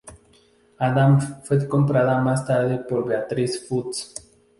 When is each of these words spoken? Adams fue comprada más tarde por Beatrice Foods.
Adams 0.79 1.23
fue 1.43 1.67
comprada 1.67 2.17
más 2.23 2.43
tarde 2.43 2.79
por 2.79 3.07
Beatrice 3.07 3.67
Foods. 3.67 4.15